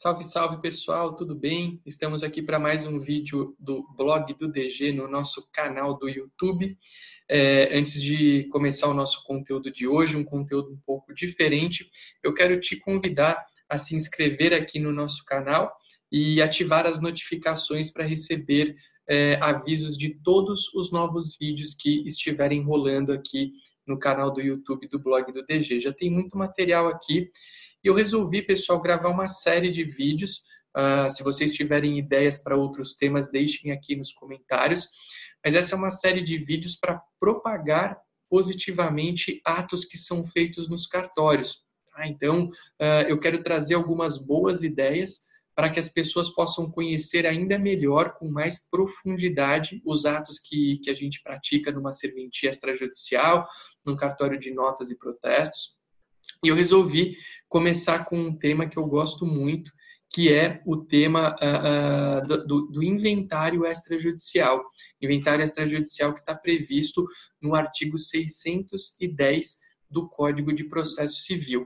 Salve, 0.00 0.22
salve 0.22 0.62
pessoal, 0.62 1.16
tudo 1.16 1.34
bem? 1.34 1.82
Estamos 1.84 2.22
aqui 2.22 2.40
para 2.40 2.56
mais 2.56 2.86
um 2.86 3.00
vídeo 3.00 3.56
do 3.58 3.84
blog 3.96 4.32
do 4.34 4.46
DG 4.46 4.92
no 4.92 5.08
nosso 5.08 5.50
canal 5.52 5.98
do 5.98 6.08
YouTube. 6.08 6.78
É, 7.28 7.76
antes 7.76 8.00
de 8.00 8.44
começar 8.52 8.86
o 8.86 8.94
nosso 8.94 9.24
conteúdo 9.24 9.72
de 9.72 9.88
hoje, 9.88 10.16
um 10.16 10.22
conteúdo 10.22 10.70
um 10.70 10.78
pouco 10.86 11.12
diferente, 11.12 11.90
eu 12.22 12.32
quero 12.32 12.60
te 12.60 12.76
convidar 12.76 13.44
a 13.68 13.76
se 13.76 13.96
inscrever 13.96 14.54
aqui 14.54 14.78
no 14.78 14.92
nosso 14.92 15.24
canal 15.24 15.76
e 16.12 16.40
ativar 16.40 16.86
as 16.86 17.02
notificações 17.02 17.90
para 17.90 18.06
receber 18.06 18.76
é, 19.08 19.34
avisos 19.42 19.98
de 19.98 20.14
todos 20.22 20.72
os 20.74 20.92
novos 20.92 21.36
vídeos 21.36 21.74
que 21.74 22.06
estiverem 22.06 22.62
rolando 22.62 23.12
aqui 23.12 23.50
no 23.84 23.98
canal 23.98 24.30
do 24.30 24.40
YouTube 24.40 24.86
do 24.86 25.00
blog 25.00 25.32
do 25.32 25.44
DG. 25.44 25.80
Já 25.80 25.92
tem 25.92 26.08
muito 26.08 26.38
material 26.38 26.86
aqui 26.86 27.32
e 27.82 27.88
eu 27.88 27.94
resolvi, 27.94 28.42
pessoal, 28.42 28.80
gravar 28.80 29.10
uma 29.10 29.28
série 29.28 29.70
de 29.70 29.84
vídeos. 29.84 30.42
Uh, 30.76 31.10
se 31.10 31.22
vocês 31.22 31.52
tiverem 31.52 31.98
ideias 31.98 32.38
para 32.38 32.56
outros 32.56 32.94
temas, 32.94 33.30
deixem 33.30 33.72
aqui 33.72 33.96
nos 33.96 34.12
comentários. 34.12 34.88
Mas 35.44 35.54
essa 35.54 35.74
é 35.74 35.78
uma 35.78 35.90
série 35.90 36.22
de 36.22 36.36
vídeos 36.36 36.76
para 36.76 37.00
propagar 37.20 37.98
positivamente 38.28 39.40
atos 39.44 39.84
que 39.84 39.96
são 39.96 40.24
feitos 40.24 40.68
nos 40.68 40.86
cartórios. 40.86 41.62
Tá? 41.92 42.06
Então, 42.06 42.48
uh, 42.80 43.06
eu 43.08 43.18
quero 43.18 43.42
trazer 43.42 43.74
algumas 43.74 44.18
boas 44.18 44.62
ideias 44.62 45.28
para 45.54 45.70
que 45.70 45.80
as 45.80 45.88
pessoas 45.88 46.28
possam 46.28 46.70
conhecer 46.70 47.26
ainda 47.26 47.58
melhor, 47.58 48.14
com 48.14 48.30
mais 48.30 48.60
profundidade, 48.70 49.82
os 49.84 50.06
atos 50.06 50.38
que, 50.38 50.78
que 50.84 50.90
a 50.90 50.94
gente 50.94 51.20
pratica 51.20 51.72
numa 51.72 51.92
serventia 51.92 52.50
extrajudicial, 52.50 53.48
num 53.84 53.96
cartório 53.96 54.38
de 54.38 54.52
notas 54.52 54.92
e 54.92 54.96
protestos. 54.96 55.77
E 56.44 56.48
eu 56.48 56.54
resolvi 56.54 57.16
começar 57.48 58.04
com 58.04 58.18
um 58.18 58.36
tema 58.36 58.68
que 58.68 58.78
eu 58.78 58.86
gosto 58.86 59.26
muito, 59.26 59.70
que 60.10 60.32
é 60.32 60.62
o 60.64 60.76
tema 60.76 61.36
uh, 61.36 62.24
uh, 62.24 62.46
do, 62.46 62.66
do, 62.66 62.82
inventário 62.82 63.66
extrajudicial. 63.66 64.64
Inventário 65.02 65.42
extrajudicial 65.42 66.14
que 66.14 66.20
está 66.20 66.34
previsto 66.34 67.06
no 67.40 67.54
artigo 67.54 67.98
610 67.98 69.58
do 69.90 70.08
Código 70.08 70.52
de 70.52 70.64
Processo 70.64 71.20
Civil. 71.22 71.62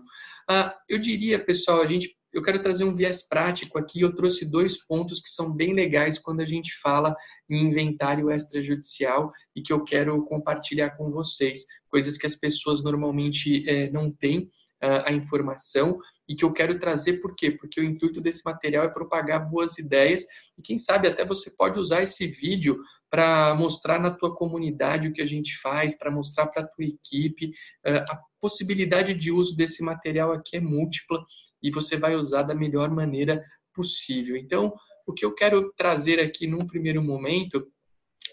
Uh, 0.51 0.71
eu 0.89 0.99
diria, 0.99 1.45
pessoal, 1.45 1.83
a 1.83 1.87
gente, 1.87 2.17
eu 2.33 2.43
quero 2.43 2.63
trazer 2.63 2.85
um 2.85 2.95
viés 2.95 3.29
prático 3.29 3.79
aqui. 3.79 4.01
Eu 4.01 4.15
trouxe 4.15 4.45
dois 4.45 4.79
pontos 4.85 5.21
que 5.21 5.29
são 5.29 5.53
bem 5.53 5.75
legais 5.75 6.19
quando 6.19 6.41
a 6.41 6.47
gente 6.47 6.73
fala 6.81 7.15
em 7.49 7.67
inventário 7.69 8.31
extrajudicial 8.31 9.31
e 9.55 9.63
que 9.63 9.73
eu 9.73 9.85
quero 9.85 10.25
compartilhar 10.25 10.91
com 10.97 11.11
vocês. 11.11 11.65
Coisas 11.89 12.17
que 12.17 12.27
as 12.27 12.35
pessoas 12.35 12.83
normalmente 12.83 13.69
eh, 13.69 13.91
não 13.91 14.11
têm 14.11 14.51
a 14.83 15.13
informação 15.13 15.97
e 16.29 16.35
que 16.35 16.45
eu 16.45 16.53
quero 16.53 16.79
trazer 16.79 17.21
por 17.21 17.37
quê? 17.37 17.53
Porque 17.53 17.81
o 17.81 17.85
intuito 17.85 18.21
desse 18.21 18.43
material 18.45 18.85
é 18.85 18.89
propagar 18.89 19.49
boas 19.49 19.79
ideias 19.79 20.25
e 20.59 20.63
quem 20.63 20.77
sabe 20.77 21.07
até 21.07 21.25
você 21.25 21.53
pode 21.57 21.79
usar 21.79 22.03
esse 22.03 22.27
vídeo 22.27 22.83
para 23.09 23.55
mostrar 23.55 24.01
na 24.01 24.11
tua 24.11 24.35
comunidade 24.35 25.07
o 25.07 25.13
que 25.13 25.23
a 25.23 25.27
gente 25.27 25.57
faz, 25.59 25.97
para 25.97 26.11
mostrar 26.11 26.47
para 26.49 26.63
a 26.63 26.67
tua 26.67 26.85
equipe. 26.85 27.53
A 27.87 28.19
possibilidade 28.41 29.15
de 29.15 29.31
uso 29.31 29.55
desse 29.55 29.85
material 29.85 30.33
aqui 30.33 30.57
é 30.57 30.61
múltipla 30.61 31.25
e 31.63 31.71
você 31.71 31.97
vai 31.97 32.15
usar 32.15 32.43
da 32.43 32.55
melhor 32.55 32.91
maneira 32.91 33.45
possível. 33.75 34.37
Então, 34.37 34.75
o 35.07 35.13
que 35.13 35.25
eu 35.25 35.35
quero 35.35 35.73
trazer 35.77 36.21
aqui 36.21 36.47
num 36.47 36.67
primeiro 36.67 37.03
momento 37.03 37.67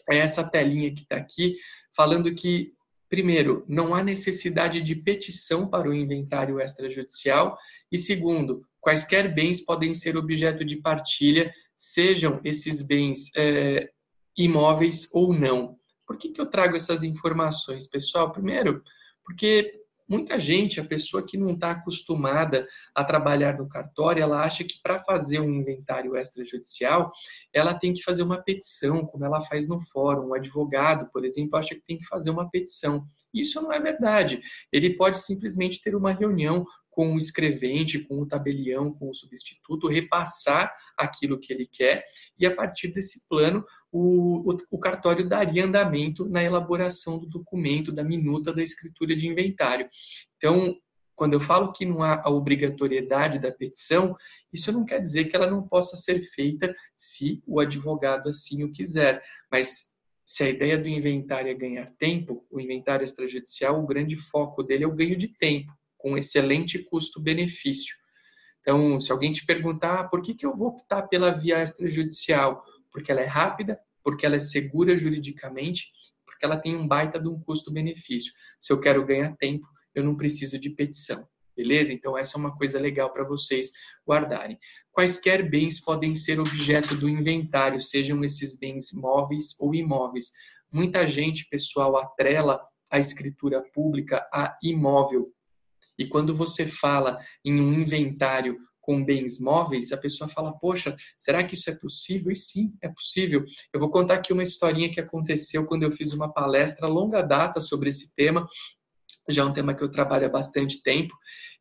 é 0.09 0.17
essa 0.17 0.43
telinha 0.43 0.93
que 0.93 1.01
está 1.01 1.15
aqui, 1.15 1.57
falando 1.95 2.33
que 2.33 2.73
primeiro, 3.09 3.65
não 3.67 3.93
há 3.93 4.03
necessidade 4.03 4.81
de 4.81 4.95
petição 4.95 5.67
para 5.67 5.89
o 5.89 5.93
inventário 5.93 6.61
extrajudicial, 6.61 7.57
e 7.91 7.97
segundo, 7.97 8.61
quaisquer 8.79 9.33
bens 9.33 9.59
podem 9.65 9.93
ser 9.95 10.15
objeto 10.15 10.63
de 10.63 10.77
partilha, 10.77 11.51
sejam 11.75 12.39
esses 12.43 12.81
bens 12.83 13.31
é, 13.35 13.89
imóveis 14.37 15.09
ou 15.11 15.33
não. 15.33 15.75
Por 16.05 16.17
que, 16.17 16.29
que 16.29 16.39
eu 16.39 16.45
trago 16.45 16.75
essas 16.75 17.01
informações, 17.03 17.87
pessoal? 17.87 18.31
Primeiro, 18.31 18.83
porque 19.25 19.81
muita 20.09 20.39
gente, 20.39 20.79
a 20.79 20.85
pessoa 20.85 21.23
que 21.25 21.37
não 21.37 21.51
está 21.51 21.71
acostumada 21.71 22.67
a 22.95 23.03
trabalhar 23.03 23.57
no 23.57 23.69
cartório, 23.69 24.23
ela 24.23 24.43
acha 24.43 24.63
que 24.63 24.81
para 24.81 25.03
fazer 25.03 25.39
um 25.39 25.53
inventário 25.53 26.17
extrajudicial, 26.17 27.11
ela 27.53 27.75
tem 27.75 27.93
que 27.93 28.03
fazer 28.03 28.23
uma 28.23 28.41
petição, 28.41 29.05
como 29.05 29.23
ela 29.23 29.41
faz 29.41 29.67
no 29.67 29.79
fórum. 29.79 30.29
Um 30.29 30.33
advogado, 30.33 31.09
por 31.13 31.23
exemplo, 31.23 31.57
acha 31.57 31.75
que 31.75 31.85
tem 31.85 31.99
que 31.99 32.07
fazer 32.07 32.31
uma 32.31 32.49
petição. 32.49 33.05
Isso 33.33 33.61
não 33.61 33.71
é 33.71 33.79
verdade. 33.79 34.41
Ele 34.71 34.95
pode 34.95 35.21
simplesmente 35.21 35.81
ter 35.81 35.95
uma 35.95 36.11
reunião 36.11 36.65
com 36.89 37.13
o 37.13 37.17
escrevente, 37.17 37.99
com 37.99 38.19
o 38.19 38.25
tabelião, 38.25 38.91
com 38.91 39.09
o 39.09 39.15
substituto, 39.15 39.87
repassar 39.87 40.73
aquilo 40.97 41.39
que 41.39 41.53
ele 41.53 41.65
quer 41.65 42.03
e 42.37 42.45
a 42.45 42.53
partir 42.53 42.89
desse 42.89 43.25
plano 43.29 43.63
o, 43.91 44.51
o, 44.51 44.57
o, 44.71 44.77
cartório 44.77 45.27
daria 45.27 45.65
andamento 45.65 46.27
na 46.27 46.43
elaboração 46.43 47.17
do 47.17 47.25
documento, 47.25 47.91
da 47.91 48.03
minuta 48.03 48.53
da 48.53 48.61
escritura 48.61 49.15
de 49.15 49.27
inventário. 49.27 49.89
Então, 50.35 50.75
quando 51.15 51.33
eu 51.33 51.41
falo 51.41 51.71
que 51.71 51.85
não 51.85 52.01
há 52.01 52.21
a 52.23 52.29
obrigatoriedade 52.29 53.39
da 53.39 53.51
petição, 53.51 54.15
isso 54.53 54.71
não 54.71 54.85
quer 54.85 55.01
dizer 55.01 55.25
que 55.25 55.35
ela 55.35 55.49
não 55.49 55.67
possa 55.67 55.95
ser 55.95 56.21
feita 56.21 56.73
se 56.95 57.41
o 57.45 57.59
advogado 57.59 58.29
assim 58.29 58.63
o 58.63 58.71
quiser, 58.71 59.21
mas 59.51 59.88
se 60.29 60.43
a 60.43 60.49
ideia 60.49 60.77
do 60.77 60.87
inventário 60.87 61.49
é 61.49 61.55
ganhar 61.55 61.87
tempo, 61.97 62.45
o 62.51 62.59
inventário 62.59 63.03
extrajudicial, 63.03 63.81
o 63.81 63.87
grande 63.87 64.15
foco 64.15 64.61
dele 64.61 64.83
é 64.83 64.87
o 64.87 64.93
ganho 64.93 65.17
de 65.17 65.27
tempo, 65.27 65.73
com 65.97 66.15
excelente 66.15 66.77
custo-benefício. 66.77 67.95
Então, 68.61 69.01
se 69.01 69.11
alguém 69.11 69.33
te 69.33 69.43
perguntar 69.43 70.01
ah, 70.01 70.03
por 70.03 70.21
que, 70.21 70.35
que 70.35 70.45
eu 70.45 70.55
vou 70.55 70.67
optar 70.67 71.07
pela 71.07 71.31
via 71.31 71.63
extrajudicial, 71.63 72.63
porque 72.91 73.11
ela 73.11 73.21
é 73.21 73.25
rápida, 73.25 73.79
porque 74.03 74.23
ela 74.23 74.35
é 74.35 74.39
segura 74.39 74.95
juridicamente, 74.99 75.87
porque 76.23 76.45
ela 76.45 76.61
tem 76.61 76.77
um 76.77 76.87
baita 76.87 77.19
de 77.19 77.27
um 77.27 77.39
custo-benefício. 77.39 78.31
Se 78.59 78.71
eu 78.71 78.79
quero 78.79 79.03
ganhar 79.03 79.35
tempo, 79.35 79.65
eu 79.95 80.03
não 80.03 80.15
preciso 80.15 80.59
de 80.59 80.69
petição. 80.69 81.27
Beleza? 81.59 81.91
Então, 81.91 82.17
essa 82.17 82.37
é 82.37 82.39
uma 82.39 82.55
coisa 82.55 82.79
legal 82.79 83.11
para 83.11 83.25
vocês 83.25 83.73
guardarem. 84.07 84.57
Quaisquer 84.93 85.49
bens 85.49 85.77
podem 85.77 86.15
ser 86.15 86.39
objeto 86.39 86.95
do 86.95 87.09
inventário, 87.09 87.81
sejam 87.81 88.23
esses 88.23 88.57
bens 88.57 88.93
móveis 88.93 89.59
ou 89.59 89.75
imóveis. 89.75 90.31
Muita 90.71 91.05
gente, 91.05 91.49
pessoal, 91.49 91.97
atrela 91.97 92.65
a 92.89 92.97
escritura 92.97 93.61
pública 93.73 94.25
a 94.33 94.57
imóvel. 94.63 95.33
E 95.97 96.07
quando 96.07 96.33
você 96.33 96.65
fala 96.65 97.19
em 97.43 97.59
um 97.59 97.73
inventário 97.73 98.57
com 98.79 99.03
bens 99.03 99.37
móveis, 99.37 99.91
a 99.91 99.97
pessoa 99.97 100.29
fala: 100.29 100.57
Poxa, 100.57 100.95
será 101.17 101.43
que 101.43 101.55
isso 101.55 101.69
é 101.69 101.75
possível? 101.75 102.31
E 102.31 102.37
sim, 102.37 102.73
é 102.81 102.87
possível. 102.87 103.43
Eu 103.73 103.81
vou 103.81 103.91
contar 103.91 104.13
aqui 104.13 104.31
uma 104.31 104.43
historinha 104.43 104.93
que 104.93 105.01
aconteceu 105.01 105.65
quando 105.65 105.83
eu 105.83 105.91
fiz 105.91 106.13
uma 106.13 106.31
palestra 106.31 106.87
longa 106.87 107.21
data 107.21 107.59
sobre 107.59 107.89
esse 107.89 108.15
tema. 108.15 108.47
Já 109.29 109.43
é 109.43 109.45
um 109.45 109.53
tema 109.53 109.75
que 109.75 109.83
eu 109.83 109.91
trabalho 109.91 110.25
há 110.25 110.29
bastante 110.29 110.81
tempo. 110.81 111.13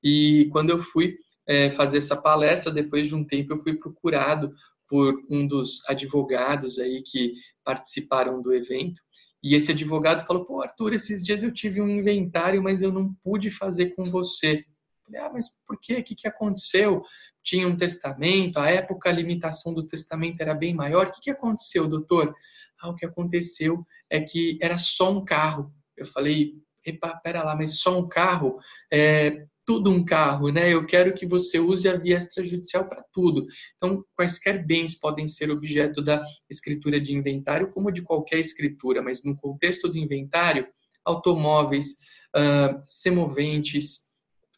E 0.03 0.49
quando 0.53 0.71
eu 0.71 0.83
fui 0.83 1.17
é, 1.47 1.71
fazer 1.71 1.99
essa 1.99 2.17
palestra, 2.17 2.73
depois 2.73 3.09
de 3.09 3.15
um 3.15 3.25
tempo, 3.25 3.53
eu 3.53 3.63
fui 3.63 3.75
procurado 3.75 4.55
por 4.87 5.23
um 5.29 5.47
dos 5.47 5.83
advogados 5.89 6.79
aí 6.79 7.03
que 7.03 7.35
participaram 7.65 8.41
do 8.41 8.53
evento. 8.53 9.01
E 9.43 9.55
esse 9.55 9.73
advogado 9.73 10.27
falou: 10.27 10.45
Pô, 10.45 10.63
Arthur, 10.63 10.95
esses 10.95 11.23
dias 11.23 11.43
eu 11.43 11.53
tive 11.53 11.81
um 11.81 11.89
inventário, 11.89 12.63
mas 12.63 12.83
eu 12.83 12.93
não 12.93 13.15
pude 13.23 13.51
fazer 13.51 13.95
com 13.95 14.05
você. 14.05 14.65
Falei, 15.05 15.21
ah, 15.21 15.31
mas 15.33 15.49
por 15.67 15.79
quê? 15.81 15.95
O 15.95 16.05
que, 16.05 16.15
que 16.15 16.29
aconteceu? 16.29 17.03
Tinha 17.43 17.67
um 17.67 17.77
testamento, 17.77 18.59
a 18.59 18.69
época 18.69 19.09
a 19.09 19.13
limitação 19.13 19.73
do 19.73 19.87
testamento 19.87 20.41
era 20.41 20.55
bem 20.55 20.75
maior. 20.75 21.07
O 21.07 21.11
que, 21.13 21.21
que 21.21 21.31
aconteceu, 21.31 21.89
doutor? 21.89 22.35
Ah, 22.81 22.91
o 22.91 22.95
que 22.95 23.07
aconteceu 23.07 23.87
é 24.11 24.21
que 24.21 24.59
era 24.61 24.77
só 24.77 25.11
um 25.11 25.25
carro. 25.25 25.73
Eu 25.97 26.07
falei, 26.07 26.55
epa, 26.85 27.17
pera 27.23 27.43
lá, 27.43 27.57
mas 27.57 27.79
só 27.79 27.99
um 27.99 28.09
carro? 28.09 28.59
É 28.93 29.47
tudo 29.69 29.91
um 29.91 30.03
carro, 30.03 30.49
né? 30.49 30.73
Eu 30.73 30.87
quero 30.87 31.13
que 31.13 31.27
você 31.27 31.59
use 31.59 31.87
a 31.87 31.95
via 31.95 32.17
extrajudicial 32.17 32.89
para 32.89 33.05
tudo. 33.13 33.47
Então, 33.77 34.03
quaisquer 34.17 34.67
bens 34.67 34.95
podem 34.95 35.29
ser 35.29 35.51
objeto 35.51 36.01
da 36.01 36.25
escritura 36.49 36.99
de 36.99 37.15
inventário, 37.15 37.71
como 37.71 37.93
de 37.93 38.01
qualquer 38.01 38.39
escritura, 38.39 39.03
mas 39.03 39.23
no 39.23 39.37
contexto 39.37 39.87
do 39.87 39.99
inventário, 39.99 40.67
automóveis, 41.05 41.99
uh, 42.35 42.83
semoventes, 42.87 44.09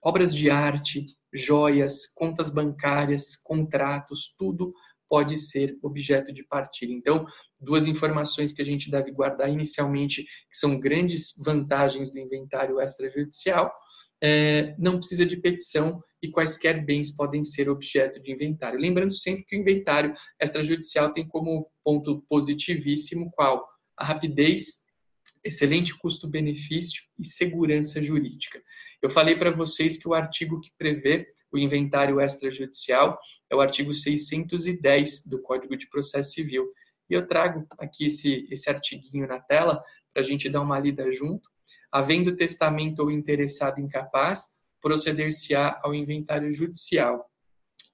obras 0.00 0.32
de 0.32 0.48
arte, 0.48 1.06
joias, 1.34 2.06
contas 2.14 2.48
bancárias, 2.48 3.34
contratos, 3.34 4.36
tudo 4.38 4.72
pode 5.08 5.36
ser 5.36 5.76
objeto 5.82 6.32
de 6.32 6.44
partilha. 6.44 6.92
Então, 6.92 7.26
duas 7.58 7.88
informações 7.88 8.52
que 8.52 8.62
a 8.62 8.64
gente 8.64 8.88
deve 8.88 9.10
guardar 9.10 9.50
inicialmente, 9.50 10.22
que 10.22 10.56
são 10.56 10.78
grandes 10.78 11.34
vantagens 11.44 12.12
do 12.12 12.20
inventário 12.20 12.80
extrajudicial, 12.80 13.74
é, 14.22 14.74
não 14.78 14.98
precisa 14.98 15.24
de 15.24 15.36
petição 15.36 16.02
e 16.22 16.30
quaisquer 16.30 16.84
bens 16.84 17.10
podem 17.10 17.42
ser 17.44 17.68
objeto 17.68 18.20
de 18.20 18.30
inventário. 18.30 18.78
Lembrando 18.78 19.14
sempre 19.14 19.44
que 19.44 19.56
o 19.56 19.60
inventário 19.60 20.14
extrajudicial 20.40 21.12
tem 21.12 21.26
como 21.26 21.70
ponto 21.82 22.22
positivíssimo 22.28 23.30
qual? 23.30 23.66
A 23.96 24.04
rapidez, 24.04 24.84
excelente 25.42 25.96
custo-benefício 25.96 27.02
e 27.18 27.24
segurança 27.24 28.02
jurídica. 28.02 28.60
Eu 29.00 29.10
falei 29.10 29.36
para 29.36 29.50
vocês 29.50 29.96
que 29.96 30.08
o 30.08 30.14
artigo 30.14 30.60
que 30.60 30.70
prevê 30.76 31.26
o 31.52 31.58
inventário 31.58 32.20
extrajudicial, 32.20 33.18
é 33.50 33.56
o 33.56 33.60
artigo 33.60 33.92
610 33.92 35.26
do 35.26 35.42
Código 35.42 35.76
de 35.76 35.88
Processo 35.88 36.32
Civil. 36.32 36.70
E 37.08 37.14
eu 37.14 37.26
trago 37.26 37.66
aqui 37.78 38.06
esse, 38.06 38.46
esse 38.50 38.70
artiguinho 38.70 39.26
na 39.26 39.40
tela 39.40 39.82
para 40.12 40.22
a 40.22 40.24
gente 40.24 40.48
dar 40.48 40.60
uma 40.60 40.78
lida 40.78 41.10
junto. 41.10 41.49
Havendo 41.90 42.36
testamento 42.36 43.00
ou 43.00 43.10
interessado 43.10 43.80
incapaz, 43.80 44.58
proceder-se-á 44.80 45.78
ao 45.82 45.94
inventário 45.94 46.52
judicial. 46.52 47.28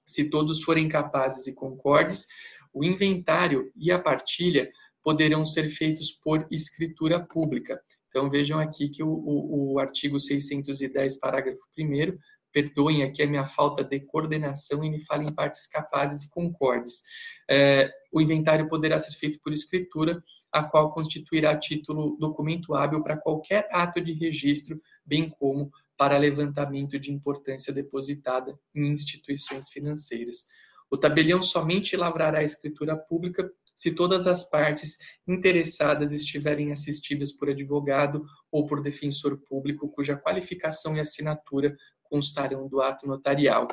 Se 0.05 0.29
todos 0.29 0.63
forem 0.63 0.87
capazes 0.87 1.47
e 1.47 1.53
concordes, 1.53 2.27
o 2.73 2.83
inventário 2.83 3.71
e 3.75 3.91
a 3.91 3.99
partilha 3.99 4.71
poderão 5.03 5.45
ser 5.45 5.69
feitos 5.69 6.11
por 6.11 6.47
escritura 6.51 7.19
pública. 7.25 7.81
Então 8.09 8.29
vejam 8.29 8.59
aqui 8.59 8.89
que 8.89 9.03
o, 9.03 9.09
o, 9.09 9.73
o 9.73 9.79
artigo 9.79 10.19
610, 10.19 11.19
parágrafo 11.19 11.59
1 11.77 12.17
perdoem 12.53 13.03
aqui 13.03 13.21
a 13.21 13.27
minha 13.27 13.45
falta 13.45 13.83
de 13.83 13.99
coordenação 13.99 14.83
e 14.83 14.89
me 14.89 15.05
fala 15.05 15.23
em 15.23 15.33
partes 15.33 15.67
capazes 15.67 16.23
e 16.23 16.29
concordes. 16.29 17.03
É, 17.49 17.91
o 18.11 18.19
inventário 18.19 18.67
poderá 18.67 18.97
ser 18.97 19.11
feito 19.13 19.39
por 19.43 19.53
escritura, 19.53 20.23
a 20.57 20.63
qual 20.63 20.91
constituirá 20.91 21.57
título 21.57 22.17
documento 22.19 22.73
hábil 22.73 23.03
para 23.03 23.17
qualquer 23.17 23.67
ato 23.71 24.01
de 24.01 24.13
registro, 24.13 24.81
bem 25.05 25.29
como 25.29 25.71
para 25.95 26.17
levantamento 26.17 26.99
de 26.99 27.11
importância 27.11 27.73
depositada 27.73 28.57
em 28.75 28.87
instituições 28.87 29.69
financeiras. 29.69 30.45
O 30.89 30.97
tabelião 30.97 31.43
somente 31.43 31.97
lavrará 31.97 32.39
a 32.39 32.43
escritura 32.43 32.95
pública 32.95 33.51
se 33.75 33.91
todas 33.91 34.25
as 34.25 34.43
partes 34.49 34.97
interessadas 35.27 36.11
estiverem 36.11 36.71
assistidas 36.71 37.31
por 37.31 37.49
advogado 37.49 38.25
ou 38.51 38.65
por 38.65 38.81
defensor 38.81 39.37
público 39.37 39.89
cuja 39.89 40.17
qualificação 40.17 40.95
e 40.95 40.99
assinatura 40.99 41.77
constarão 42.09 42.67
do 42.67 42.81
ato 42.81 43.05
notarial. 43.05 43.67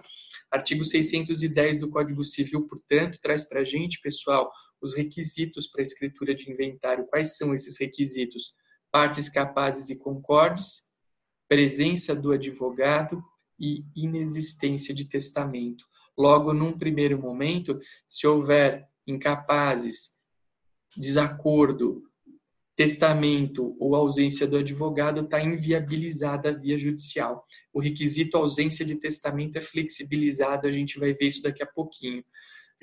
Artigo 0.51 0.85
610 0.85 1.79
do 1.79 1.89
Código 1.89 2.25
Civil, 2.25 2.67
portanto, 2.67 3.19
traz 3.23 3.45
para 3.45 3.61
a 3.61 3.65
gente, 3.65 4.01
pessoal, 4.01 4.53
os 4.85 4.95
requisitos 4.95 5.67
para 5.67 5.81
a 5.81 5.83
escritura 5.83 6.35
de 6.35 6.51
inventário. 6.51 7.07
Quais 7.07 7.37
são 7.37 7.55
esses 7.55 7.79
requisitos? 7.81 8.55
Partes 8.93 9.29
capazes 9.29 9.89
e 9.89 9.97
concordes, 9.97 10.83
presença 11.49 12.15
do 12.15 12.31
advogado 12.31 13.23
e 13.59 13.85
inexistência 13.97 14.95
de 14.95 15.07
testamento. 15.07 15.85
Logo, 16.17 16.53
num 16.53 16.79
primeiro 16.79 17.19
momento, 17.19 17.81
se 18.07 18.27
houver 18.27 18.87
incapazes, 19.07 20.11
desacordo, 20.97 22.03
testamento 22.77 23.77
ou 23.79 23.95
ausência 23.95 24.47
do 24.47 24.57
advogado, 24.57 25.23
está 25.23 25.43
inviabilizada 25.43 26.51
a 26.51 26.53
via 26.53 26.79
judicial. 26.79 27.45
O 27.73 27.81
requisito 27.81 28.37
ausência 28.37 28.85
de 28.85 28.97
testamento 28.97 29.57
é 29.57 29.61
flexibilizado, 29.61 30.67
a 30.67 30.73
gente 30.73 30.99
vai 30.99 31.13
ver 31.15 31.29
isso 31.29 31.43
daqui 31.43 31.63
a 31.63 31.67
pouquinho. 31.67 32.25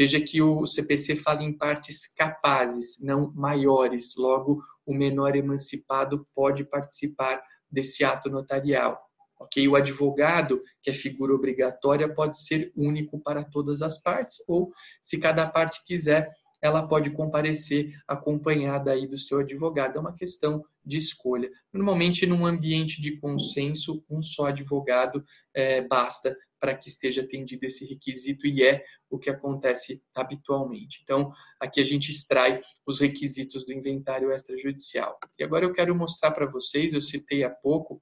Veja 0.02 0.20
que 0.20 0.42
o 0.42 0.66
CPC 0.66 1.16
fala 1.18 1.44
em 1.44 1.56
partes 1.56 2.12
capazes, 2.16 3.00
não 3.04 3.32
maiores. 3.36 4.16
Logo, 4.18 4.64
o 4.84 4.96
menor 4.96 5.36
emancipado 5.36 6.28
pode 6.34 6.64
participar 6.64 7.40
desse 7.70 8.04
ato 8.04 8.28
notarial. 8.28 9.00
Ok? 9.40 9.68
O 9.68 9.76
advogado, 9.76 10.60
que 10.82 10.90
é 10.90 10.94
figura 10.96 11.36
obrigatória, 11.36 12.12
pode 12.12 12.42
ser 12.42 12.74
único 12.76 13.20
para 13.20 13.44
todas 13.44 13.84
as 13.84 14.02
partes, 14.02 14.38
ou, 14.48 14.74
se 15.04 15.20
cada 15.20 15.48
parte 15.48 15.86
quiser, 15.86 16.32
ela 16.62 16.88
pode 16.88 17.10
comparecer 17.10 18.00
acompanhada 18.08 18.92
aí 18.92 19.08
do 19.08 19.18
seu 19.18 19.40
advogado. 19.40 19.98
É 19.98 20.00
uma 20.00 20.16
questão 20.16 20.64
de 20.86 20.98
escolha. 20.98 21.50
Normalmente, 21.74 22.26
num 22.26 22.46
ambiente 22.46 23.02
de 23.02 23.18
consenso, 23.18 24.04
um 24.10 24.22
só 24.22 24.48
advogado 24.48 25.26
é, 25.54 25.82
basta 25.82 26.38
para 26.60 26.76
que 26.76 26.90
esteja 26.90 27.22
atendido 27.22 27.66
esse 27.66 27.88
requisito 27.88 28.46
e 28.46 28.64
é 28.64 28.86
o 29.10 29.18
que 29.18 29.32
acontece 29.32 30.04
habitualmente. 30.14 31.00
Então, 31.04 31.34
aqui 31.60 31.82
a 31.82 31.84
gente 31.84 32.12
extrai 32.12 32.62
os 32.86 33.00
requisitos 33.00 33.66
do 33.66 33.74
inventário 33.74 34.32
extrajudicial. 34.32 35.18
E 35.40 35.44
agora 35.44 35.66
eu 35.66 35.74
quero 35.74 35.96
mostrar 35.96 36.30
para 36.32 36.46
vocês, 36.46 36.94
eu 36.94 37.02
citei 37.02 37.44
há 37.44 37.50
pouco, 37.50 38.02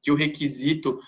que 0.00 0.12
o 0.12 0.16
requisito 0.16 1.00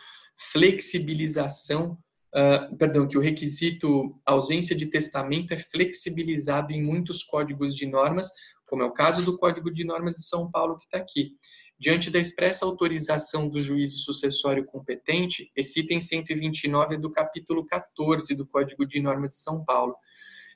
flexibilização 0.53 1.97
uh, 2.35 2.77
perdão, 2.77 3.07
que 3.07 3.17
o 3.17 3.21
requisito 3.21 4.21
ausência 4.27 4.75
de 4.75 4.87
testamento 4.87 5.55
é 5.55 5.57
flexibilizado 5.57 6.73
em 6.73 6.83
muitos 6.83 7.23
códigos 7.23 7.75
de 7.75 7.87
normas, 7.87 8.31
como 8.67 8.83
é 8.83 8.85
o 8.85 8.93
caso 8.93 9.25
do 9.25 9.39
Código 9.39 9.73
de 9.73 9.85
Normas 9.85 10.17
de 10.17 10.27
São 10.27 10.51
Paulo 10.51 10.79
que 10.79 10.85
está 10.85 10.99
aqui. 10.99 11.33
Diante 11.79 12.11
da 12.11 12.19
expressa 12.19 12.65
autorização 12.65 13.49
do 13.49 13.61
juízo 13.61 13.99
sucessório 13.99 14.65
competente, 14.65 15.51
esse 15.55 15.81
item 15.81 16.01
129 16.01 16.95
é 16.95 16.99
do 16.99 17.11
capítulo 17.11 17.67
14 17.67 18.35
do 18.35 18.47
Código 18.47 18.87
de 18.87 19.01
Normas 19.01 19.33
de 19.33 19.39
São 19.39 19.65
Paulo. 19.65 19.95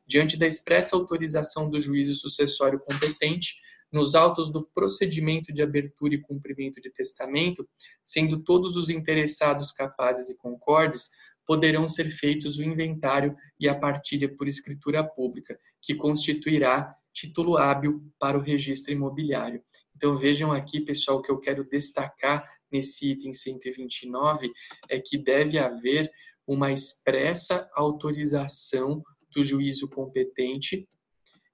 Diante 0.07 0.39
da 0.39 0.47
expressa 0.47 0.97
autorização 0.97 1.69
do 1.69 1.79
juízo 1.79 2.15
sucessório 2.15 2.81
competente, 2.81 3.57
nos 3.91 4.15
autos 4.15 4.51
do 4.51 4.65
procedimento 4.65 5.53
de 5.53 5.63
abertura 5.63 6.15
e 6.15 6.21
cumprimento 6.21 6.81
de 6.81 6.91
testamento, 6.91 7.67
sendo 8.03 8.43
todos 8.43 8.77
os 8.77 8.91
interessados 8.91 9.73
capazes 9.73 10.29
e 10.29 10.37
concordes, 10.37 11.11
poderão 11.49 11.89
ser 11.89 12.11
feitos 12.11 12.59
o 12.59 12.63
inventário 12.63 13.35
e 13.59 13.67
a 13.67 13.75
partilha 13.75 14.29
por 14.29 14.47
escritura 14.47 15.03
pública, 15.03 15.59
que 15.81 15.95
constituirá 15.95 16.95
título 17.11 17.57
hábil 17.57 18.05
para 18.19 18.37
o 18.37 18.43
registro 18.43 18.93
imobiliário. 18.93 19.65
Então 19.97 20.19
vejam 20.19 20.53
aqui, 20.53 20.79
pessoal, 20.79 21.19
o 21.19 21.23
que 21.23 21.31
eu 21.31 21.41
quero 21.41 21.65
destacar 21.65 22.47
nesse 22.71 23.13
item 23.13 23.33
129 23.33 24.53
é 24.91 25.01
que 25.01 25.17
deve 25.17 25.59
haver 25.59 26.13
uma 26.47 26.71
expressa 26.71 27.67
autorização 27.75 29.03
do 29.35 29.43
juízo 29.43 29.89
competente 29.89 30.87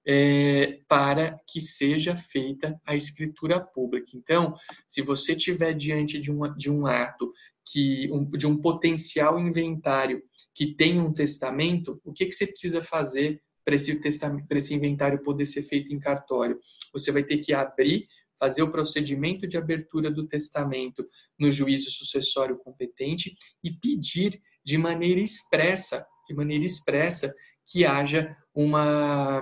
é, 0.05 0.81
para 0.89 1.39
que 1.47 1.61
seja 1.61 2.17
feita 2.17 2.79
a 2.85 2.95
escritura 2.95 3.61
pública. 3.61 4.11
Então, 4.13 4.55
se 4.87 5.01
você 5.01 5.35
tiver 5.35 5.73
diante 5.73 6.19
de 6.19 6.31
um, 6.31 6.53
de 6.55 6.69
um 6.69 6.85
ato 6.85 7.31
que 7.65 8.09
um, 8.11 8.23
de 8.29 8.45
um 8.45 8.57
potencial 8.57 9.39
inventário 9.39 10.21
que 10.53 10.73
tem 10.75 10.99
um 10.99 11.11
testamento, 11.11 11.99
o 12.03 12.13
que, 12.13 12.25
que 12.25 12.33
você 12.33 12.47
precisa 12.47 12.83
fazer 12.83 13.41
para 13.63 13.75
esse, 13.75 13.99
esse 14.51 14.73
inventário 14.73 15.23
poder 15.23 15.45
ser 15.45 15.63
feito 15.63 15.93
em 15.93 15.99
cartório? 15.99 16.59
Você 16.93 17.11
vai 17.11 17.23
ter 17.23 17.39
que 17.39 17.53
abrir, 17.53 18.07
fazer 18.39 18.61
o 18.61 18.71
procedimento 18.71 19.47
de 19.47 19.57
abertura 19.57 20.11
do 20.11 20.27
testamento 20.27 21.05
no 21.37 21.49
juízo 21.49 21.89
sucessório 21.89 22.57
competente 22.57 23.35
e 23.63 23.71
pedir 23.71 24.41
de 24.63 24.77
maneira 24.77 25.19
expressa, 25.19 26.05
de 26.27 26.35
maneira 26.35 26.65
expressa, 26.65 27.33
que 27.67 27.85
haja 27.85 28.35
uma 28.53 29.41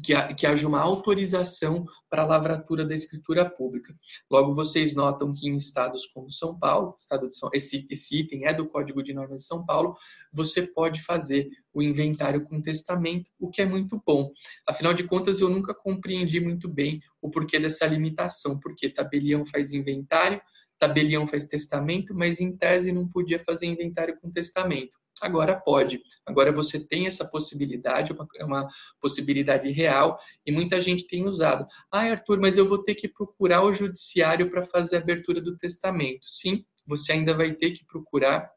que, 0.00 0.14
que 0.34 0.46
haja 0.46 0.66
uma 0.66 0.80
autorização 0.80 1.84
para 2.08 2.22
a 2.22 2.26
lavratura 2.26 2.84
da 2.84 2.94
escritura 2.94 3.48
pública. 3.48 3.94
Logo, 4.30 4.52
vocês 4.52 4.94
notam 4.94 5.32
que 5.32 5.48
em 5.48 5.56
estados 5.56 6.06
como 6.06 6.30
São 6.30 6.58
Paulo, 6.58 6.96
estado 6.98 7.28
de 7.28 7.36
São, 7.36 7.50
esse, 7.52 7.86
esse 7.90 8.20
item 8.20 8.46
é 8.46 8.54
do 8.54 8.66
Código 8.66 9.02
de 9.02 9.12
Normas 9.12 9.42
de 9.42 9.46
São 9.46 9.64
Paulo, 9.64 9.94
você 10.32 10.62
pode 10.62 11.02
fazer 11.02 11.48
o 11.72 11.82
inventário 11.82 12.44
com 12.44 12.60
testamento, 12.60 13.30
o 13.38 13.50
que 13.50 13.62
é 13.62 13.66
muito 13.66 14.02
bom. 14.04 14.32
Afinal 14.66 14.92
de 14.94 15.04
contas, 15.04 15.40
eu 15.40 15.48
nunca 15.48 15.74
compreendi 15.74 16.40
muito 16.40 16.68
bem 16.68 17.00
o 17.22 17.30
porquê 17.30 17.58
dessa 17.58 17.86
limitação, 17.86 18.58
porque 18.58 18.88
tabelião 18.88 19.46
faz 19.46 19.72
inventário, 19.72 20.40
tabelião 20.78 21.26
faz 21.26 21.44
testamento, 21.44 22.14
mas 22.14 22.40
em 22.40 22.56
tese 22.56 22.90
não 22.90 23.06
podia 23.06 23.38
fazer 23.38 23.66
inventário 23.66 24.18
com 24.18 24.30
testamento. 24.30 24.98
Agora 25.20 25.54
pode. 25.54 26.00
Agora 26.24 26.50
você 26.50 26.80
tem 26.80 27.06
essa 27.06 27.24
possibilidade, 27.24 28.14
é 28.36 28.44
uma 28.44 28.66
possibilidade 29.00 29.70
real 29.70 30.18
e 30.46 30.52
muita 30.52 30.80
gente 30.80 31.06
tem 31.06 31.26
usado. 31.26 31.66
Ah, 31.90 32.02
Arthur, 32.02 32.40
mas 32.40 32.56
eu 32.56 32.66
vou 32.66 32.82
ter 32.82 32.94
que 32.94 33.08
procurar 33.08 33.62
o 33.62 33.72
judiciário 33.72 34.50
para 34.50 34.66
fazer 34.66 34.96
a 34.96 35.00
abertura 35.00 35.40
do 35.40 35.56
testamento. 35.58 36.26
Sim, 36.26 36.64
você 36.86 37.12
ainda 37.12 37.34
vai 37.34 37.52
ter 37.52 37.72
que 37.72 37.84
procurar 37.84 38.50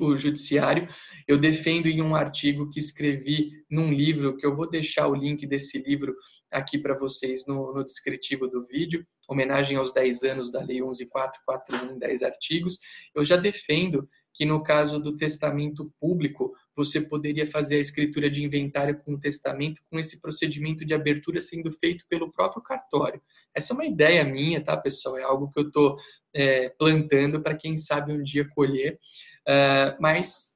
o 0.00 0.16
judiciário. 0.16 0.86
Eu 1.26 1.38
defendo 1.38 1.86
em 1.86 2.02
um 2.02 2.14
artigo 2.14 2.70
que 2.70 2.78
escrevi 2.78 3.52
num 3.70 3.92
livro, 3.92 4.36
que 4.36 4.44
eu 4.44 4.54
vou 4.54 4.68
deixar 4.68 5.08
o 5.08 5.14
link 5.14 5.46
desse 5.46 5.78
livro 5.78 6.14
aqui 6.50 6.78
para 6.78 6.96
vocês 6.96 7.46
no, 7.46 7.74
no, 7.74 7.84
descritivo 7.84 8.46
do 8.48 8.66
vídeo, 8.66 9.06
homenagem 9.28 9.76
aos 9.76 9.92
10 9.92 10.22
anos 10.24 10.52
da 10.52 10.62
Lei 10.62 10.80
11.441 10.80 11.92
em 11.92 11.98
10 11.98 12.22
artigos. 12.22 12.78
Eu 13.14 13.24
já 13.24 13.36
defendo 13.36 14.08
que 14.36 14.44
no 14.44 14.62
caso 14.62 15.00
do 15.00 15.16
testamento 15.16 15.90
público, 15.98 16.54
você 16.76 17.00
poderia 17.00 17.46
fazer 17.46 17.76
a 17.76 17.80
escritura 17.80 18.30
de 18.30 18.44
inventário 18.44 19.00
com 19.02 19.14
o 19.14 19.18
testamento 19.18 19.80
com 19.90 19.98
esse 19.98 20.20
procedimento 20.20 20.84
de 20.84 20.92
abertura 20.92 21.40
sendo 21.40 21.72
feito 21.72 22.04
pelo 22.06 22.30
próprio 22.30 22.62
cartório. 22.62 23.20
Essa 23.54 23.72
é 23.72 23.74
uma 23.74 23.86
ideia 23.86 24.22
minha, 24.24 24.62
tá, 24.62 24.76
pessoal? 24.76 25.16
É 25.16 25.22
algo 25.22 25.50
que 25.50 25.58
eu 25.58 25.68
estou 25.68 25.96
é, 26.34 26.68
plantando 26.68 27.40
para 27.40 27.56
quem 27.56 27.78
sabe 27.78 28.12
um 28.12 28.22
dia 28.22 28.46
colher. 28.46 29.00
Uh, 29.48 29.96
mas, 29.98 30.52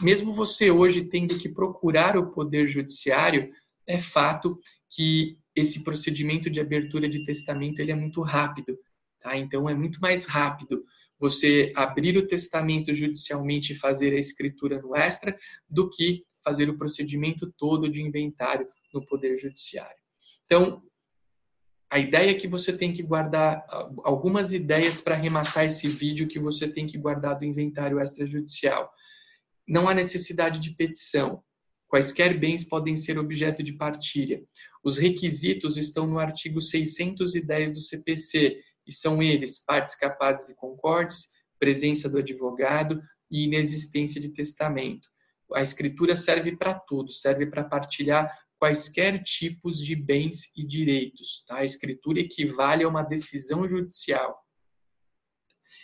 mesmo 0.00 0.32
você 0.32 0.70
hoje 0.70 1.04
tendo 1.04 1.38
que 1.38 1.48
procurar 1.50 2.16
o 2.16 2.32
Poder 2.32 2.68
Judiciário, 2.68 3.50
é 3.86 3.98
fato 3.98 4.58
que 4.88 5.36
esse 5.54 5.84
procedimento 5.84 6.48
de 6.48 6.58
abertura 6.58 7.06
de 7.06 7.22
testamento 7.26 7.80
ele 7.80 7.92
é 7.92 7.96
muito 7.96 8.22
rápido. 8.22 8.78
Tá? 9.20 9.36
Então, 9.36 9.68
é 9.68 9.74
muito 9.74 10.00
mais 10.00 10.24
rápido 10.24 10.82
você 11.20 11.70
abrir 11.76 12.16
o 12.16 12.26
testamento 12.26 12.94
judicialmente 12.94 13.72
e 13.72 13.76
fazer 13.76 14.14
a 14.14 14.18
escritura 14.18 14.80
no 14.80 14.96
extra 14.96 15.38
do 15.68 15.90
que 15.90 16.24
fazer 16.42 16.70
o 16.70 16.78
procedimento 16.78 17.52
todo 17.58 17.90
de 17.90 18.00
inventário 18.00 18.66
no 18.92 19.04
Poder 19.04 19.38
Judiciário. 19.38 20.00
Então, 20.46 20.82
a 21.90 21.98
ideia 21.98 22.30
é 22.30 22.34
que 22.34 22.48
você 22.48 22.76
tem 22.76 22.92
que 22.92 23.02
guardar 23.02 23.64
algumas 24.04 24.52
ideias 24.52 25.00
para 25.00 25.14
arrematar 25.14 25.66
esse 25.66 25.88
vídeo 25.88 26.28
que 26.28 26.38
você 26.38 26.66
tem 26.66 26.86
que 26.86 26.96
guardar 26.96 27.38
do 27.38 27.44
inventário 27.44 28.00
extrajudicial. 28.00 28.90
Não 29.68 29.88
há 29.88 29.94
necessidade 29.94 30.58
de 30.58 30.70
petição. 30.70 31.42
Quaisquer 31.88 32.38
bens 32.38 32.64
podem 32.64 32.96
ser 32.96 33.18
objeto 33.18 33.62
de 33.62 33.72
partilha. 33.72 34.40
Os 34.82 34.96
requisitos 34.96 35.76
estão 35.76 36.06
no 36.06 36.20
artigo 36.20 36.62
610 36.62 37.72
do 37.72 37.80
CPC, 37.80 38.62
e 38.90 38.92
são 38.92 39.22
eles: 39.22 39.64
partes 39.64 39.94
capazes 39.94 40.50
e 40.50 40.56
concordes, 40.56 41.28
presença 41.60 42.08
do 42.08 42.18
advogado 42.18 43.00
e 43.30 43.44
inexistência 43.44 44.20
de 44.20 44.30
testamento. 44.30 45.08
A 45.54 45.62
escritura 45.62 46.16
serve 46.16 46.56
para 46.56 46.74
tudo, 46.74 47.12
serve 47.12 47.46
para 47.46 47.64
partilhar 47.64 48.30
quaisquer 48.58 49.22
tipos 49.22 49.78
de 49.78 49.94
bens 49.94 50.50
e 50.56 50.66
direitos. 50.66 51.44
Tá? 51.46 51.58
A 51.58 51.64
escritura 51.64 52.20
equivale 52.20 52.82
a 52.82 52.88
uma 52.88 53.02
decisão 53.02 53.66
judicial. 53.66 54.38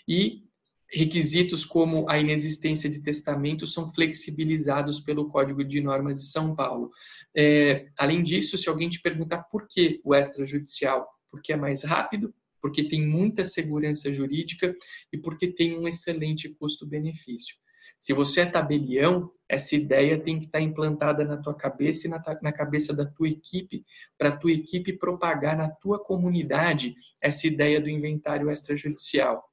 E 0.08 0.44
requisitos 0.88 1.64
como 1.64 2.08
a 2.08 2.18
inexistência 2.18 2.88
de 2.88 3.00
testamento 3.00 3.66
são 3.66 3.92
flexibilizados 3.92 5.00
pelo 5.00 5.28
Código 5.28 5.64
de 5.64 5.80
Normas 5.80 6.20
de 6.20 6.26
São 6.26 6.54
Paulo. 6.54 6.90
É, 7.36 7.88
além 7.98 8.22
disso, 8.22 8.56
se 8.58 8.68
alguém 8.68 8.88
te 8.88 9.00
perguntar 9.00 9.44
por 9.44 9.66
que 9.68 10.00
o 10.04 10.14
extrajudicial, 10.14 11.08
porque 11.30 11.52
é 11.52 11.56
mais 11.56 11.82
rápido, 11.82 12.32
porque 12.66 12.88
tem 12.88 13.06
muita 13.06 13.44
segurança 13.44 14.12
jurídica 14.12 14.74
e 15.12 15.16
porque 15.16 15.46
tem 15.46 15.78
um 15.78 15.86
excelente 15.86 16.48
custo-benefício. 16.48 17.54
Se 17.96 18.12
você 18.12 18.40
é 18.40 18.46
tabelião, 18.46 19.30
essa 19.48 19.76
ideia 19.76 20.20
tem 20.20 20.40
que 20.40 20.46
estar 20.46 20.60
implantada 20.60 21.24
na 21.24 21.36
tua 21.36 21.54
cabeça 21.54 22.08
e 22.08 22.10
na, 22.10 22.20
na 22.42 22.52
cabeça 22.52 22.92
da 22.92 23.06
tua 23.06 23.28
equipe, 23.28 23.86
para 24.18 24.30
a 24.30 24.36
tua 24.36 24.50
equipe 24.50 24.94
propagar 24.94 25.56
na 25.56 25.70
tua 25.70 26.02
comunidade 26.02 26.96
essa 27.20 27.46
ideia 27.46 27.80
do 27.80 27.88
inventário 27.88 28.50
extrajudicial. 28.50 29.48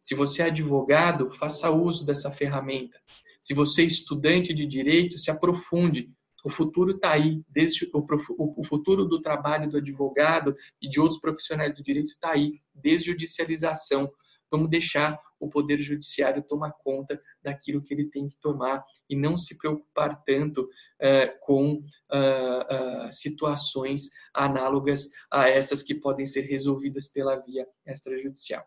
Se 0.00 0.14
você 0.14 0.40
é 0.40 0.46
advogado, 0.46 1.30
faça 1.34 1.70
uso 1.70 2.06
dessa 2.06 2.30
ferramenta. 2.30 2.98
Se 3.38 3.52
você 3.52 3.82
é 3.82 3.84
estudante 3.84 4.54
de 4.54 4.64
direito, 4.64 5.18
se 5.18 5.30
aprofunde. 5.30 6.10
O 6.46 6.48
futuro 6.48 6.92
está 6.92 7.10
aí, 7.10 7.42
desde 7.48 7.90
o, 7.92 8.06
o, 8.38 8.62
futuro 8.62 9.04
do 9.04 9.20
trabalho 9.20 9.68
do 9.68 9.78
advogado 9.78 10.54
e 10.80 10.88
de 10.88 11.00
outros 11.00 11.20
profissionais 11.20 11.74
do 11.74 11.82
direito 11.82 12.12
está 12.12 12.34
aí, 12.34 12.60
desjudicialização. 12.72 14.08
Vamos 14.48 14.70
deixar 14.70 15.20
o 15.40 15.50
Poder 15.50 15.80
Judiciário 15.80 16.44
tomar 16.44 16.70
conta 16.84 17.20
daquilo 17.42 17.82
que 17.82 17.92
ele 17.92 18.08
tem 18.10 18.28
que 18.28 18.36
tomar 18.40 18.84
e 19.10 19.16
não 19.16 19.36
se 19.36 19.58
preocupar 19.58 20.22
tanto 20.22 20.62
uh, 20.62 21.36
com 21.40 21.72
uh, 21.72 23.08
uh, 23.08 23.12
situações 23.12 24.08
análogas 24.32 25.10
a 25.28 25.48
essas 25.48 25.82
que 25.82 25.96
podem 25.96 26.26
ser 26.26 26.42
resolvidas 26.42 27.08
pela 27.08 27.34
via 27.40 27.66
extrajudicial. 27.84 28.64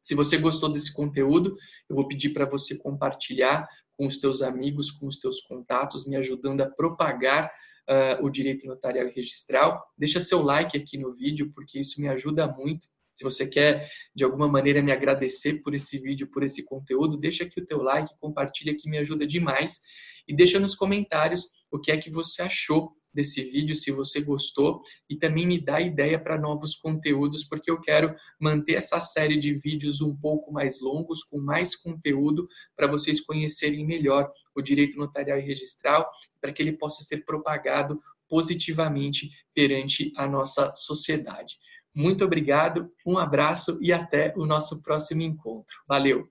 Se 0.00 0.14
você 0.14 0.38
gostou 0.38 0.72
desse 0.72 0.94
conteúdo, 0.94 1.56
eu 1.88 1.96
vou 1.96 2.06
pedir 2.06 2.30
para 2.30 2.46
você 2.46 2.76
compartilhar 2.76 3.68
com 4.00 4.06
os 4.06 4.18
teus 4.18 4.40
amigos, 4.40 4.90
com 4.90 5.06
os 5.06 5.18
teus 5.18 5.42
contatos, 5.42 6.06
me 6.06 6.16
ajudando 6.16 6.62
a 6.62 6.70
propagar 6.70 7.52
uh, 7.86 8.24
o 8.24 8.30
direito 8.30 8.66
notarial 8.66 9.06
e 9.06 9.12
registral. 9.12 9.78
Deixa 9.98 10.18
seu 10.18 10.40
like 10.40 10.74
aqui 10.74 10.96
no 10.96 11.12
vídeo, 11.14 11.52
porque 11.54 11.78
isso 11.78 12.00
me 12.00 12.08
ajuda 12.08 12.48
muito. 12.48 12.88
Se 13.12 13.22
você 13.22 13.46
quer, 13.46 13.90
de 14.14 14.24
alguma 14.24 14.48
maneira, 14.48 14.80
me 14.80 14.90
agradecer 14.90 15.60
por 15.62 15.74
esse 15.74 15.98
vídeo, 15.98 16.30
por 16.30 16.42
esse 16.42 16.64
conteúdo, 16.64 17.18
deixa 17.18 17.44
aqui 17.44 17.60
o 17.60 17.66
teu 17.66 17.82
like, 17.82 18.18
compartilha 18.18 18.74
que 18.74 18.88
me 18.88 18.96
ajuda 18.96 19.26
demais. 19.26 19.82
E 20.26 20.34
deixa 20.34 20.58
nos 20.58 20.74
comentários 20.74 21.50
o 21.70 21.78
que 21.78 21.92
é 21.92 21.98
que 21.98 22.10
você 22.10 22.40
achou 22.40 22.96
desse 23.12 23.42
vídeo, 23.42 23.74
se 23.74 23.90
você 23.90 24.20
gostou, 24.20 24.82
e 25.08 25.16
também 25.16 25.46
me 25.46 25.60
dá 25.60 25.80
ideia 25.80 26.18
para 26.18 26.38
novos 26.38 26.76
conteúdos, 26.76 27.44
porque 27.44 27.70
eu 27.70 27.80
quero 27.80 28.14
manter 28.40 28.74
essa 28.74 29.00
série 29.00 29.38
de 29.38 29.54
vídeos 29.54 30.00
um 30.00 30.16
pouco 30.16 30.52
mais 30.52 30.80
longos, 30.80 31.22
com 31.24 31.38
mais 31.38 31.76
conteúdo, 31.76 32.48
para 32.76 32.86
vocês 32.86 33.20
conhecerem 33.20 33.86
melhor 33.86 34.30
o 34.54 34.62
direito 34.62 34.96
notarial 34.98 35.38
e 35.38 35.42
registral, 35.42 36.08
para 36.40 36.52
que 36.52 36.62
ele 36.62 36.72
possa 36.72 37.02
ser 37.02 37.24
propagado 37.24 38.00
positivamente 38.28 39.28
perante 39.54 40.12
a 40.16 40.26
nossa 40.26 40.72
sociedade. 40.76 41.56
Muito 41.92 42.24
obrigado, 42.24 42.88
um 43.04 43.18
abraço 43.18 43.78
e 43.82 43.92
até 43.92 44.32
o 44.36 44.46
nosso 44.46 44.80
próximo 44.82 45.22
encontro. 45.22 45.76
Valeu! 45.88 46.28